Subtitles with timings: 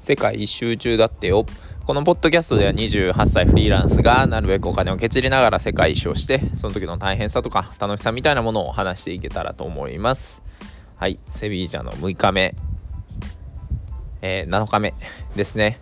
[0.00, 1.44] 世界一周中だってよ。
[1.86, 10.42] このポッドキャストでは28歳フリーランスがなるべくお金をけちりながら世界一周してその時の大変さとか楽しさみたいなものを話していけたらと思います。
[10.96, 12.54] はいセビージャの6日目。
[14.22, 14.94] えー、7日目
[15.34, 15.78] ですね。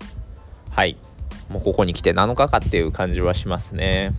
[0.71, 0.97] はい
[1.49, 4.13] もうここに来て7日かっていう感じはしますね。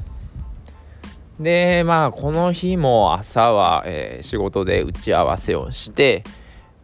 [1.39, 6.23] でまあこの日も朝は、えー、仕事で打ち合わせをして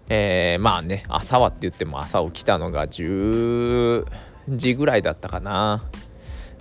[0.09, 4.05] えー、まあね朝はって言っても朝起きたのが10
[4.50, 5.84] 時ぐらいだったかな。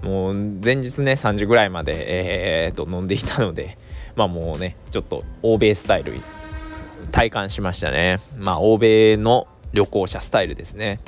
[0.03, 3.79] もう前日ね3時ぐらいまで、えー、と飲んでいたので
[4.17, 6.21] まあもうねちょっと欧米スタイル
[7.11, 8.19] 体感しましたね。
[8.37, 11.01] まあ欧米の旅行者スタイルですね。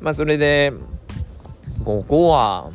[0.00, 0.72] まあそれで
[1.82, 2.70] 午後は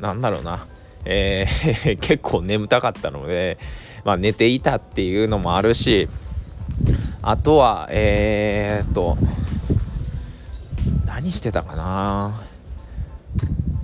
[0.00, 0.66] 何だろうな。
[1.04, 3.58] えー 結構眠たかったので
[4.04, 6.08] まあ寝ていたっていうのもあるし
[7.22, 9.16] あとはえー、っと
[11.06, 12.40] 何してたかな。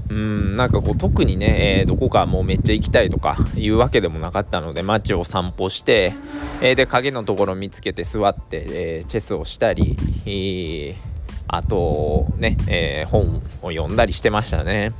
[0.08, 6.14] うんなんかこう特にね、えー、どこかもうめっちゃ行きたいとかいうわけでもなかったので街を散歩して、
[6.62, 10.94] えー、で影のところ見つけて座って、えー、チェスをしたり、えー、
[11.48, 14.92] あとね、え、本を読んだりしてましたね。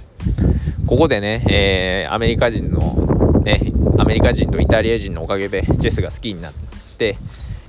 [0.87, 6.53] ここでね、え、アメリカ人のねアメリカ人とイタリア人のおかげでチェスが好きになっ
[6.99, 7.17] て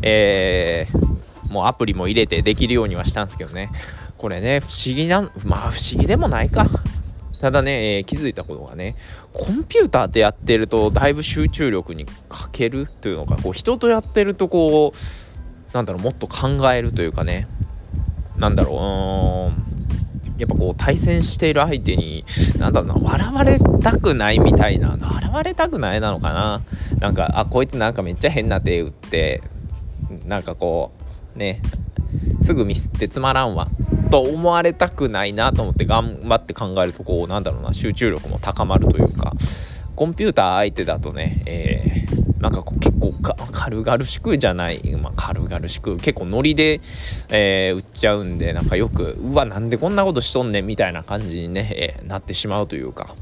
[0.02, 3.72] えー、もうアプリも入れてできるようにはしたんですけどね。
[4.18, 6.68] これね不思議なまあ不思議でもないか。
[7.40, 8.96] ただね、えー、気づいたことがね
[9.32, 17.48] コンピューターでやってるとだいぶ集中力に欠けるというのかこう人とやってるとこうなんだろうもっと考えるというかね。
[18.38, 19.68] なんだろう
[20.40, 22.24] やっぱこう対戦している相手に
[22.60, 26.62] なんだろうな笑われたくないみたいな笑われたくないなのかな。
[27.00, 29.42] なんかあこいつなんかめっちゃ変な手打って
[30.28, 30.92] なんかこ
[31.36, 31.62] うね
[32.42, 33.68] すぐミスってつまらんわ。
[34.10, 39.34] と思われたくないなと思って頑張って考えるとこうなんだろうな集中力も高まるというか。
[39.98, 43.14] コンピューター相手だとね、えー、なんかこう結構
[43.52, 46.82] 軽々しくじゃない、まあ、軽々しく結構ノリで、
[47.30, 53.16] えー、売っちゃうんでなんかよくうわなんでこんなことしとんねんみたいな感じにね、えー、なってしまうというか。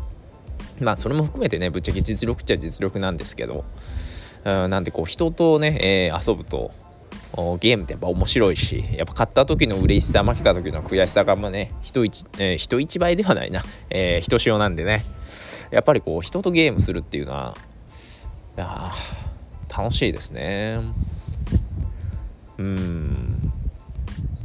[0.81, 3.63] まあそれも含めてねぶっちゃけ実力っちゃ実力なんですけど。
[4.43, 6.71] うんなんでこう人とね、えー、遊ぶと
[7.59, 15.03] ゲームってやっぱ面白いしやっぱ勝った時の嬉しさ負けた時の悔しさがもね人一、えー、人一倍ではないな、えー、人塩なんでね。
[15.71, 17.55] やっぱりこう人とゲームするっていうのは
[18.57, 18.91] いや
[19.75, 20.79] 楽しいですね。
[22.57, 23.51] うん。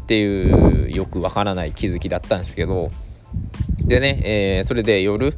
[0.03, 2.91] っていうよくわからない気づきだったんですけど。
[3.79, 5.35] でね、えー、それで夜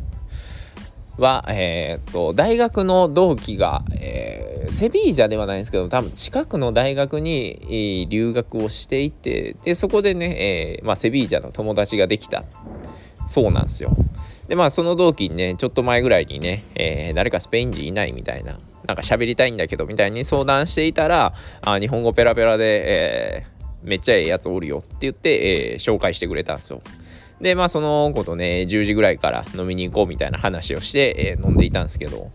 [1.18, 12.44] は、えー、っと大学の同期が、えー、セビージャではないんですけど多分近くの大学に、留学をしていてでそこでね、えまあ、セビージャの友達ができた
[13.26, 13.94] そうなんですよ。
[14.48, 23.46] でまあその同期にねちょっと前ぐらいにね、え誰かスペイン人いないみたいななんか喋りたいんだけどみたいに相談していたらあ日本語ペラペラで、え
[23.82, 26.82] めっちゃええやつおるよって言って、え紹介してくれたんですよ。
[27.40, 32.30] でまあその子とね10時ぐらいから飲みに行こうみたいな話をして、え、飲んでいたんですけど、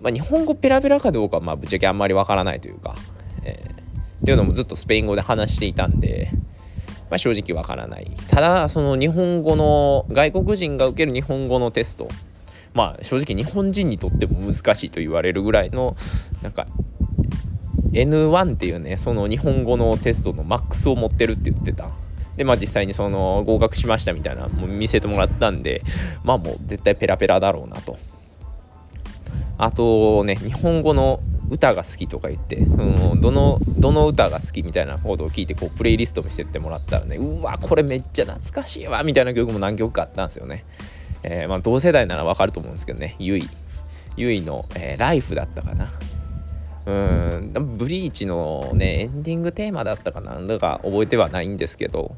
[0.00, 2.94] まあ、日本語ペラペラかどうかはまあぶっちゃけあんまりわからないというか、
[3.44, 3.72] えー、
[4.22, 6.30] っていうのもずっとスペイン語で話していたんで、
[7.10, 8.10] まあ、正直わからない。
[8.28, 12.08] ただその日本語の外国人が受ける日本語のテスト
[12.74, 15.96] まあ正直日本人にとっても難しいと言われるぐらいの
[16.42, 16.66] なんか
[17.92, 21.90] N1 っていうねその日本語のテストのマックスを持ってるって言ってた。
[22.36, 25.82] でまあ実際にその合格しましたみたいなもう見せてもらったんで
[26.24, 27.98] まあもう絶対ペラペラだろうなと。
[29.62, 40.64] あとね日本語の歌が好きとか言って、うん、どのどの歌が好きみたいなことを聞いてこうプレイリスト見せてもらったらねうわこれめっちゃ懐かしいわみたいな曲も何曲かあったんですよね、
[41.22, 43.16] えー、まあ同世代ならわかると思うんですけどね。
[43.18, 43.48] ゆい
[44.16, 45.90] ゆいの、えー、ライフだったかな。
[46.86, 52.16] うんブリーチのねエンディングテーマだったかなんだか覚えてはないんですけど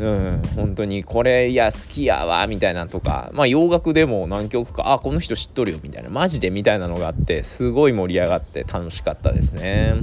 [0.00, 9.96] うん本当にこれいや好きやわみたいなとかまあ洋楽でも何曲かあこの人知っとるよみたいなマジでみたいなのがあってすごい盛り上がって楽しかったですね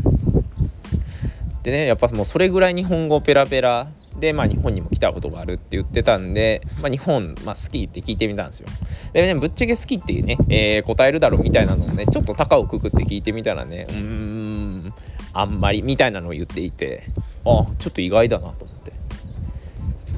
[1.63, 3.87] でねやっぱもうそれぐらい日本語ペラペラ
[4.19, 8.67] で、まあ、日本にも来たことがあるって言ってたんで、まあ、日本、まあ、好きって聞いてみたんですよ。
[9.13, 14.93] でね、ぶっちゃけ好きっていうね、えー、答えるだろうみたいなのをね、ちょっと高をくくって聞いてみたらね、うーん、
[15.33, 17.03] あんまりみたいなのを言っていて、
[17.45, 18.96] あ、ちょっと意外だなと思って。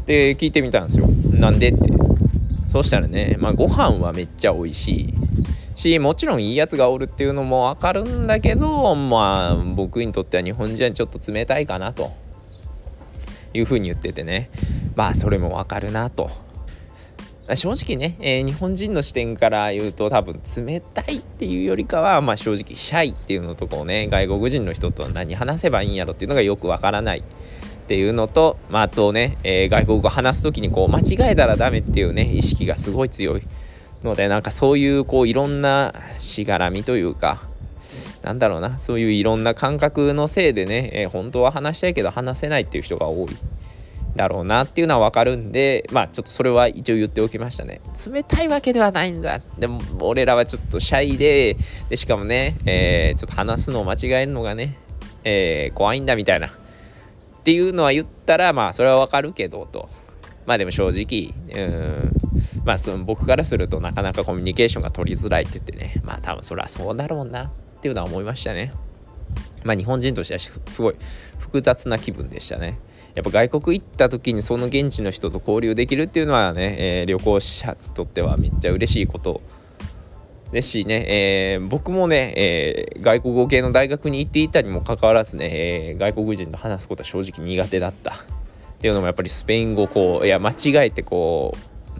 [0.10, 1.08] で、聞いてみたんですよ。
[1.34, 1.94] なんでって。
[2.72, 5.14] そしたらね、まあ、ご飯はめっちゃ美味しい。
[5.76, 12.12] しもちろんいいやつがおるっていうのも分かるんだけどまあ僕にとっては日本人はちょっと冷たいかなと
[13.54, 14.50] いうふうに言っててね
[14.98, 16.30] まあそれもわかるなと
[17.56, 27.24] 正直ね、えー、日本人の視点から言うと多分冷たいっていうよりかは、まあ、正直シャイっていうのとこうね外国人の人と何話せばいいんやろっていうのがよくわからない
[27.90, 33.42] っていうのと、まあ、あとね、えー、外国語話す時にこう間違えたらダメっていうね意識がすごい強い
[34.04, 37.42] のでなんかそういうこういろんなしがらみというか
[38.22, 43.30] なんだろうなそういういろんな感覚のせいでね、えー、本当は話したいけど話せないっていう人が多い
[44.16, 47.82] だろうなっていうのは分かるんでまあちょっとそれは一応言っておきましたね。
[48.06, 49.42] 冷たいわけではないんだ。
[49.58, 51.58] でも俺らはちょっとシャイで
[51.90, 54.78] でしかもね、えー、ちょっと話すのを間違えるのがね、
[55.24, 56.59] えー、怖いんだみたいな。
[57.50, 59.90] っていうのは言ったらまあそれはわかるけどと。
[60.46, 62.12] まあでも正直うん。
[62.64, 66.00] まあその僕からするとなかなかコミュニケーションが取りづらいって言ってね。
[66.04, 67.50] まあ多分それはそうだろうなっ
[67.82, 68.72] ていうのは思いましたね。
[69.64, 70.96] まあ日本人としてはすごい
[71.40, 72.78] 複雑な気分でしたね。
[73.16, 79.42] やっぱ外国行った時にその現地の人と交流できるっていうのはね、えー、旅行者にとってはめっちゃ嬉しいこと
[80.52, 81.06] ですしね、
[81.54, 88.14] えー、僕もね、えー、外国語系の大学に行っていたにもかかわらずね、えー、外国人と話すことは正直苦手だった。
[88.80, 91.54] っていうのもやっぱりスペイン語こういや間違えてこ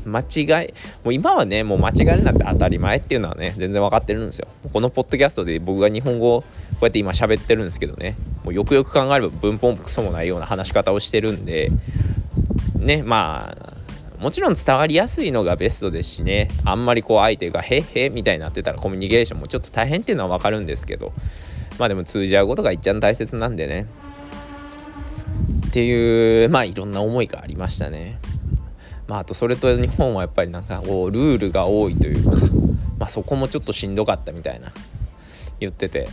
[0.06, 0.74] う間違い
[1.04, 4.48] もう今はねもう間違えるなんて当たり前っていうのはね全然分かってるんですよ。
[4.72, 6.48] このポッドキャストで僕が日本語をこ
[6.82, 8.16] うやって今喋ってるんですけどね
[8.46, 11.70] もうよくよく考えれば文法もクソもないような話し方をしてるんで
[12.78, 13.79] ねまあ
[14.20, 16.50] もちろん伝わりやすいのがベストですしね。
[16.66, 21.14] あんまりこう相手が「へっへ」みたいになってたらコミュニケーションもちょっと大変っていうのは分かるんですけど。
[21.80, 23.88] まあでも通じ合うことが一番大切なんでね。
[25.68, 28.20] っていうまあいろんな思いがありましたね。
[29.08, 32.36] まああとそれと日本はやっぱりなんかこうルールが多いというか
[33.00, 34.74] まあそこもちょっとしんどかったみたいな
[35.60, 36.10] 言ってて。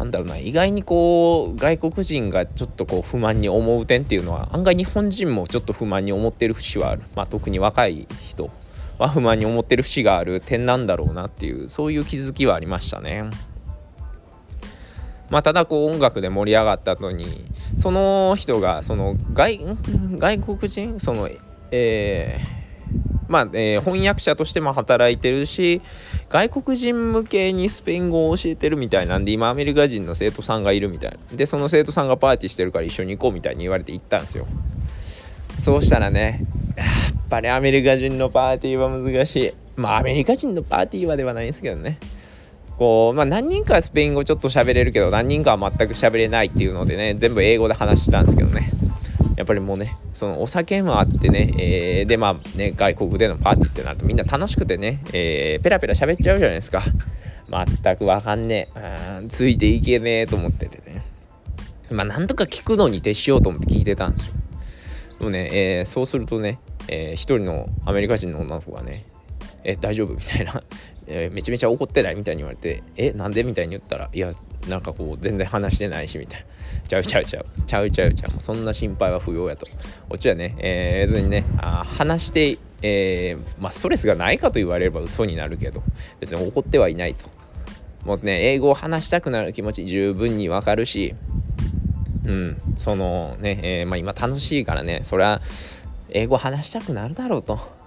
[0.00, 8.50] なんだろうな意外にこう外国人がちょっとこう不満に思う点っていうのは案外日本人もちょっと不満に思ってる節はある、まあ、特に若い人
[8.96, 13.28] は不満に思ってる節がある点なんだろうなっていうそういう気づきはありましたね。
[15.28, 17.44] まあ、ただこう音楽で盛り上がった後に
[17.76, 19.58] その人がその外
[20.38, 20.98] 国人？
[20.98, 21.28] その
[21.70, 22.59] えー
[23.30, 25.80] まあ、えー、翻訳者としても働いてるし
[26.28, 31.36] 外国人向けにスペイン語を教えてるみたいなんで今アメリカ人の生徒さんがいるみたいな。
[31.36, 34.48] でその生徒さんがパーティーしてるから一緒に行こうみたいに言われて行ったんですよ。
[35.60, 36.44] そうしたらね
[36.76, 36.88] やっ
[37.28, 39.52] ぱりアメリカ人のパーティーは難しい。
[39.76, 41.98] まあアメリカ人のパーティーはではないんですけどね。
[42.78, 48.70] こう、まあ、何人かはスペイン語ちょっと喋れるけど何人かは全く喋れないっていうのでね全部英語で話したんですけどね。
[49.40, 56.82] やっぱりもうねそのお酒もあってね、えー、でまあね外国でのパーティーってなるとみんな楽しくてね、えー、ペラペラ喋っちゃうじゃないですか。
[57.50, 59.24] 全くわかんねえ。
[59.28, 61.02] ついていけねえと思っててね。
[61.90, 64.34] まあなんとか聞くのに徹しようと思って聞いてたんですよ。
[65.18, 69.04] でもね、えー、そうするとね、えー、一人のアメリカ人の女の子がね
[69.64, 70.14] え大丈夫？
[70.14, 70.62] みたいな、
[71.10, 72.14] えー、めちゃめちゃ怒ってない？
[72.14, 73.42] みたいに言われてえなんで？
[73.44, 74.30] みたいに言ったらいや
[74.68, 76.46] なんかこう全然話してないしみたいな。
[76.88, 77.46] ちゃうちゃうちゃう。
[77.66, 78.30] ちゃうちゃうちゃう。
[78.30, 79.66] もうそんな心配は不要やと。
[79.66, 79.72] こ
[80.14, 85.82] っちはね、えー、別にねあ話してえー、まあストレスがないかと言われれば嘘になるけど
[86.18, 87.28] 別に怒ってはいないと。
[88.04, 91.14] もうね英語を話したくなる気持ち十分にわかるし
[92.24, 95.42] うんそのね、えー、まあ、今楽しいからねそれは
[96.08, 97.79] 英語話したくなるだろうと。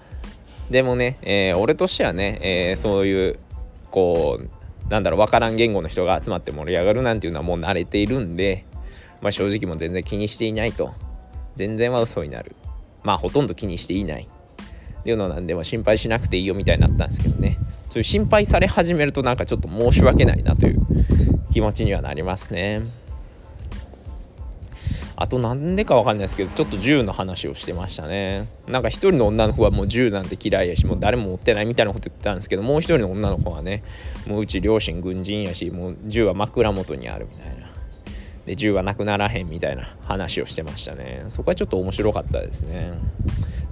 [0.73, 3.39] でもね、えー、俺としてはね、えー、そういう
[3.91, 8.65] こうなんだろう分からん言語の人が集まって盛り上がるなんていうのはもう慣れているんで、
[9.21, 10.95] まあ、正直も全然気にしていないと。
[11.55, 12.55] 全然は嘘になる。
[13.03, 14.27] まあほとんど気にしていない。
[14.27, 17.59] っていうのなんでも心配しなくていいよみたいになったんですけどね。
[17.89, 20.79] そういう心配され始めるとなんかちょっと申し訳ないなという
[21.51, 22.81] 気持ちにはなりますね。
[25.15, 28.47] あとなんでかわかんないですけどちょっと銃の話をしてましたね。
[28.67, 31.65] なんか一人の女の子はもう銃なんて嫌いやしもう誰も持ってない。
[31.65, 33.83] みたいなこと言ってたんですけどもう一人の女の子はね
[34.27, 37.67] もううち両親軍人やしもう銃は枕元にあるみたいな。
[38.45, 41.25] で銃はなくならへんみたいな話をしてましたね。
[41.29, 42.91] そこはちょっと面白かったですね。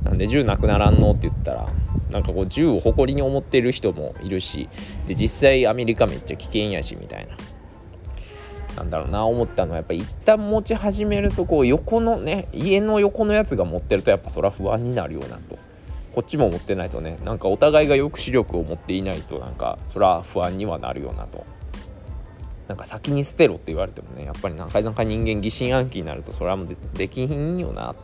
[0.04, 1.70] なんで銃なくならんのって言ったら
[2.12, 4.70] なんかこう銃を誇りに思ってる人もいるし
[5.08, 7.36] で実際アメリカめっちゃ危険やしみたいな。
[8.76, 15.58] なんだろうな思ったのはやっぱ一旦持ち始めるとこう横のね家の横のやつが持ってるとやっぱそれは不安になるよなと。
[16.14, 21.46] こっちも持ってないとねなんかお互いが抑止力を持っていないとなんかそれは不安にはなるよなと。
[22.68, 27.96] なんか先に捨てろって言われてもねやっぱりなかなか人間疑心暗鬼になるとそれはもうできひんよなっ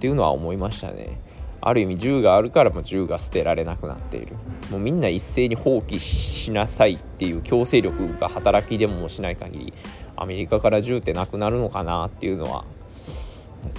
[0.00, 1.20] ていうのは思いましたね。
[1.66, 4.36] ある意味銃があるからも銃が捨てられなくなっている。
[4.70, 9.74] もうみんな一斉に放棄しなさいっていう強制力が働きでもしない限り
[10.14, 12.64] アメリカから銃ってなくなるのかなっていうのは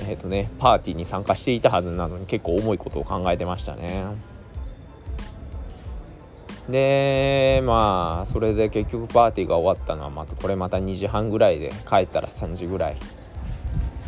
[0.01, 4.03] えっ、ー、とねパーティーに参加していたはずなのに結構重いことを考えてましたね。
[6.69, 12.97] でまあそれで結局パーティーが終わったのはまたこれまた2時半ぐらいで帰ったら3時ぐらい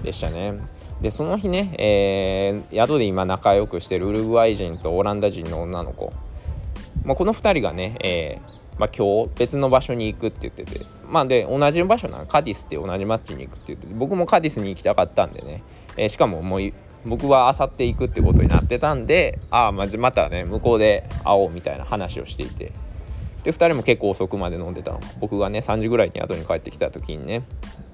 [0.03, 0.78] でしたね。
[1.01, 6.12] でその日ね、えー、宿で今仲良くしてるウルグアイ人とオランダ人の女の子、
[7.03, 10.86] まあ、この2人がね、えーまあ、今日別の場所に行くって言ってて。
[11.06, 12.25] まあで同じ場所なの。
[12.25, 13.94] カディスって同じ町に行くって言ってて。
[13.94, 15.63] 僕もカディスに行きたかったんでね、
[15.98, 16.74] えー、しかももう
[17.06, 22.72] 僕はあさって行くってことになってたんでああままたね向こうで会おうみたいな話をしていて。
[23.44, 25.00] で2人も結構遅くまで飲んでたの。
[25.20, 27.41] 僕がね3時ぐらいに宿に帰ってきた時にね「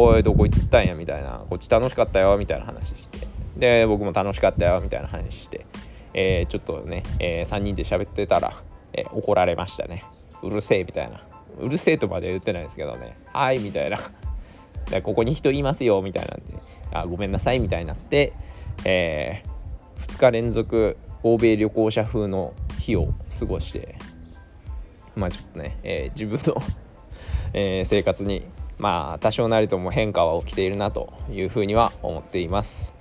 [0.00, 3.26] おいどこ行ったんや」みたいな「こっち楽しかったよ」みたいな話して。
[3.56, 5.66] で僕も楽しかったよみたいな話して、
[6.14, 8.52] えー、ちょっとね、えー、3人で喋ってたら、
[8.92, 10.04] えー、怒られましたね。
[10.44, 11.20] うるせえみたいな。
[11.58, 13.16] うるせえとまで言ってないですけどね。
[13.32, 13.98] はいみたいな。
[14.90, 16.54] でここに人いますよみたいなんで。
[16.92, 18.32] あごめんなさいみたいになって、
[18.84, 23.96] えー、2日連続欧米旅行者風の日を過ごして。
[25.16, 26.62] まあちょっとね、えー、自分の
[27.52, 28.42] えー、生活に
[28.78, 32.94] まあ多少なりとも変化は起きているなというふうには思っています。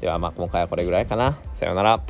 [0.00, 1.38] ではまあ今回はこれぐらいかな。
[1.52, 2.00] さようなら。